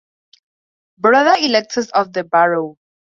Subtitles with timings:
[0.97, 2.75] Brother electors of the borough.